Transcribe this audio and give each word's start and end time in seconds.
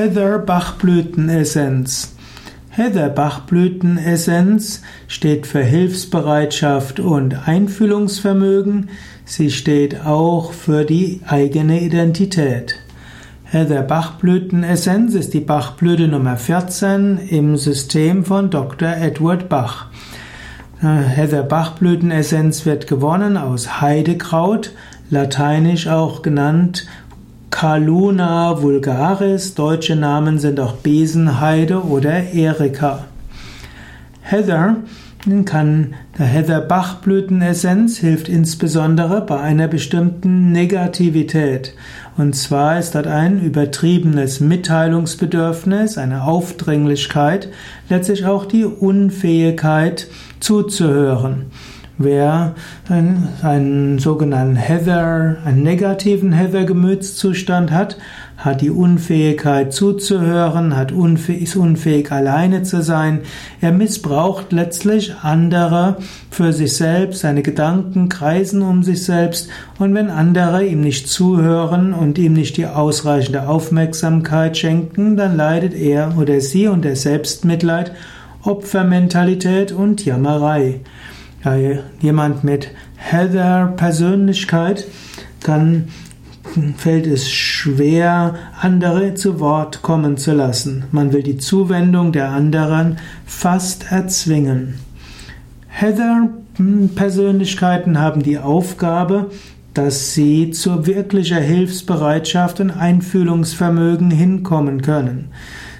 Heather 0.00 0.38
Bachblütenessenz. 0.38 2.14
Heather 2.70 3.08
Bachblütenessenz 3.08 4.82
steht 5.08 5.44
für 5.44 5.64
Hilfsbereitschaft 5.64 7.00
und 7.00 7.48
Einfühlungsvermögen. 7.48 8.90
Sie 9.24 9.50
steht 9.50 10.06
auch 10.06 10.52
für 10.52 10.84
die 10.84 11.22
eigene 11.26 11.80
Identität. 11.80 12.76
Heather 13.42 13.82
Bachblütenessenz 13.82 15.14
ist 15.14 15.34
die 15.34 15.40
Bachblüte 15.40 16.06
Nummer 16.06 16.36
14 16.36 17.18
im 17.18 17.56
System 17.56 18.24
von 18.24 18.50
Dr. 18.50 18.90
Edward 18.90 19.48
Bach. 19.48 19.86
Heather 20.80 21.42
Bachblütenessenz 21.42 22.64
wird 22.64 22.86
gewonnen 22.86 23.36
aus 23.36 23.80
Heidekraut, 23.80 24.70
lateinisch 25.10 25.88
auch 25.88 26.22
genannt 26.22 26.86
Caluna 27.50 28.62
vulgaris, 28.62 29.54
deutsche 29.54 29.96
Namen 29.96 30.38
sind 30.38 30.60
auch 30.60 30.74
Besenheide 30.74 31.82
oder 31.82 32.32
Erika. 32.32 33.06
Heather 34.20 34.76
kann 35.44 35.94
der 36.18 36.26
Heather 36.26 36.60
Bachblütenessenz 36.60 37.98
hilft 37.98 38.28
insbesondere 38.28 39.20
bei 39.20 39.40
einer 39.40 39.68
bestimmten 39.68 40.52
Negativität. 40.52 41.74
Und 42.16 42.34
zwar 42.34 42.78
ist 42.78 42.94
dort 42.94 43.06
ein 43.06 43.42
übertriebenes 43.42 44.40
Mitteilungsbedürfnis, 44.40 45.98
eine 45.98 46.24
Aufdringlichkeit, 46.24 47.48
letztlich 47.88 48.24
auch 48.26 48.44
die 48.44 48.64
Unfähigkeit 48.64 50.06
zuzuhören. 50.40 51.46
Wer 52.00 52.54
einen, 52.88 53.28
einen 53.42 53.98
sogenannten 53.98 54.54
Heather, 54.54 55.38
einen 55.44 55.64
negativen 55.64 56.32
Heather-Gemütszustand 56.32 57.72
hat, 57.72 57.98
hat 58.36 58.60
die 58.60 58.70
Unfähigkeit 58.70 59.72
zuzuhören, 59.72 60.76
hat 60.76 60.92
unfähig, 60.92 61.42
ist 61.42 61.56
unfähig 61.56 62.12
alleine 62.12 62.62
zu 62.62 62.84
sein. 62.84 63.22
Er 63.60 63.72
missbraucht 63.72 64.52
letztlich 64.52 65.16
andere 65.22 65.96
für 66.30 66.52
sich 66.52 66.76
selbst, 66.76 67.22
seine 67.22 67.42
Gedanken 67.42 68.08
kreisen 68.08 68.62
um 68.62 68.84
sich 68.84 69.04
selbst 69.04 69.50
und 69.80 69.92
wenn 69.92 70.08
andere 70.08 70.64
ihm 70.64 70.82
nicht 70.82 71.08
zuhören 71.08 71.92
und 71.92 72.16
ihm 72.16 72.34
nicht 72.34 72.56
die 72.58 72.66
ausreichende 72.66 73.48
Aufmerksamkeit 73.48 74.56
schenken, 74.56 75.16
dann 75.16 75.36
leidet 75.36 75.74
er 75.74 76.16
oder 76.16 76.40
sie 76.40 76.68
unter 76.68 76.94
Selbstmitleid, 76.94 77.90
Opfermentalität 78.44 79.72
und 79.72 80.04
Jammerei. 80.04 80.78
Ja, 81.44 81.54
jemand 82.00 82.42
mit 82.42 82.70
Heather-Persönlichkeit 82.96 84.88
kann, 85.40 85.84
fällt 86.76 87.06
es 87.06 87.30
schwer, 87.30 88.34
andere 88.60 89.14
zu 89.14 89.38
Wort 89.38 89.82
kommen 89.82 90.16
zu 90.16 90.32
lassen. 90.32 90.86
Man 90.90 91.12
will 91.12 91.22
die 91.22 91.38
Zuwendung 91.38 92.10
der 92.12 92.30
anderen 92.30 92.98
fast 93.24 93.92
erzwingen. 93.92 94.80
Heather-Persönlichkeiten 95.68 98.00
haben 98.00 98.22
die 98.22 98.38
Aufgabe, 98.38 99.30
dass 99.74 100.14
sie 100.14 100.50
zur 100.50 100.86
wirklicher 100.86 101.40
Hilfsbereitschaft 101.40 102.60
und 102.60 102.70
Einfühlungsvermögen 102.70 104.10
hinkommen 104.10 104.80
können. 104.82 105.28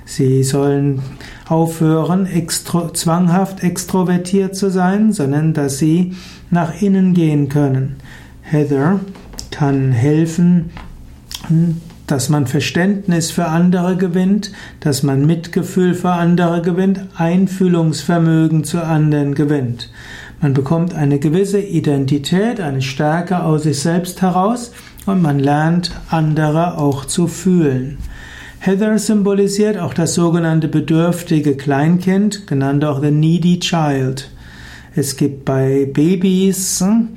Sie 0.09 0.43
sollen 0.43 1.03
aufhören, 1.51 2.25
extro, 2.25 2.89
zwanghaft 2.89 3.63
extrovertiert 3.63 4.57
zu 4.57 4.71
sein, 4.71 5.13
sondern 5.13 5.53
dass 5.53 5.77
sie 5.77 6.15
nach 6.51 6.81
innen 6.81 7.13
gehen 7.13 7.51
können. 7.51 7.97
Heather 8.41 9.01
kann 9.51 9.93
helfen, 9.93 10.71
dass 12.07 12.31
man 12.31 12.47
Verständnis 12.47 13.31
für 13.31 13.49
andere 13.49 13.99
gewinnt, 13.99 14.51
dass 14.81 15.03
man 15.03 15.27
Mitgefühl 15.27 15.93
für 15.93 16.13
andere 16.13 16.63
gewinnt, 16.63 17.01
Einfühlungsvermögen 17.15 18.65
zu 18.65 18.83
anderen 18.83 19.35
gewinnt. 19.35 19.91
Man 20.41 20.55
bekommt 20.55 20.95
eine 20.95 21.19
gewisse 21.19 21.61
Identität, 21.61 22.61
eine 22.61 22.81
Stärke 22.81 23.43
aus 23.43 23.65
sich 23.65 23.81
selbst 23.81 24.23
heraus 24.23 24.73
und 25.05 25.21
man 25.21 25.39
lernt 25.39 25.91
andere 26.09 26.79
auch 26.79 27.05
zu 27.05 27.27
fühlen. 27.27 27.99
Heather 28.69 28.99
symbolisiert 28.99 29.79
auch 29.79 29.95
das 29.95 30.13
sogenannte 30.13 30.69
bedürftige 30.69 31.57
Kleinkind, 31.57 32.47
genannt 32.47 32.85
auch 32.85 33.01
the 33.01 33.11
needy 33.11 33.61
child. 33.61 34.29
Es 34.95 35.17
gibt 35.17 35.47
bei 35.47 35.89
Babys 35.91 36.83
hm, 36.83 37.09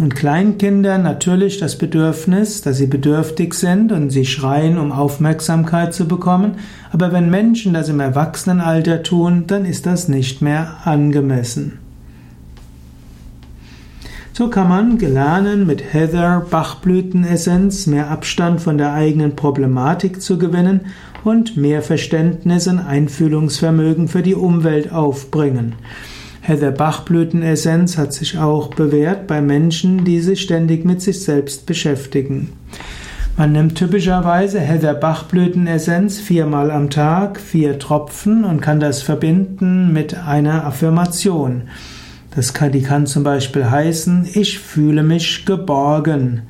und 0.00 0.16
Kleinkindern 0.16 1.04
natürlich 1.04 1.58
das 1.58 1.78
Bedürfnis, 1.78 2.62
dass 2.62 2.78
sie 2.78 2.88
bedürftig 2.88 3.54
sind 3.54 3.92
und 3.92 4.10
sie 4.10 4.24
schreien, 4.24 4.76
um 4.76 4.90
Aufmerksamkeit 4.90 5.94
zu 5.94 6.08
bekommen. 6.08 6.56
Aber 6.90 7.12
wenn 7.12 7.30
Menschen 7.30 7.72
das 7.72 7.88
im 7.88 8.00
Erwachsenenalter 8.00 9.04
tun, 9.04 9.44
dann 9.46 9.66
ist 9.66 9.86
das 9.86 10.08
nicht 10.08 10.42
mehr 10.42 10.78
angemessen. 10.82 11.85
So 14.38 14.48
kann 14.48 14.68
man 14.68 14.98
lernen, 14.98 15.66
mit 15.66 15.94
Heather 15.94 16.44
Bachblütenessenz 16.50 17.86
mehr 17.86 18.10
Abstand 18.10 18.60
von 18.60 18.76
der 18.76 18.92
eigenen 18.92 19.34
Problematik 19.34 20.20
zu 20.20 20.36
gewinnen 20.36 20.82
und 21.24 21.56
mehr 21.56 21.80
Verständnis 21.80 22.66
und 22.68 22.78
Einfühlungsvermögen 22.78 24.08
für 24.08 24.20
die 24.20 24.34
Umwelt 24.34 24.92
aufbringen. 24.92 25.76
Heather 26.42 26.70
Bachblütenessenz 26.70 27.96
hat 27.96 28.12
sich 28.12 28.36
auch 28.36 28.68
bewährt 28.74 29.26
bei 29.26 29.40
Menschen, 29.40 30.04
die 30.04 30.20
sich 30.20 30.42
ständig 30.42 30.84
mit 30.84 31.00
sich 31.00 31.22
selbst 31.22 31.64
beschäftigen. 31.64 32.52
Man 33.38 33.52
nimmt 33.52 33.76
typischerweise 33.76 34.60
Heather 34.60 34.92
Bachblütenessenz 34.92 36.20
viermal 36.20 36.70
am 36.70 36.90
Tag, 36.90 37.40
vier 37.40 37.78
Tropfen 37.78 38.44
und 38.44 38.60
kann 38.60 38.80
das 38.80 39.00
verbinden 39.00 39.94
mit 39.94 40.14
einer 40.14 40.66
Affirmation. 40.66 41.62
Das 42.36 42.52
kann, 42.52 42.70
die 42.70 42.82
kann 42.82 43.06
zum 43.06 43.24
Beispiel 43.24 43.70
heißen, 43.70 44.28
ich 44.34 44.58
fühle 44.58 45.02
mich 45.02 45.46
geborgen. 45.46 46.42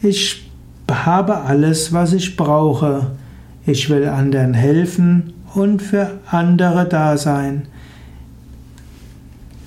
Ich 0.00 0.50
habe 0.90 1.42
alles, 1.42 1.92
was 1.92 2.14
ich 2.14 2.34
brauche. 2.36 3.10
Ich 3.66 3.90
will 3.90 4.08
anderen 4.08 4.54
helfen 4.54 5.34
und 5.54 5.82
für 5.82 6.12
andere 6.30 6.88
da 6.88 7.18
sein. 7.18 7.68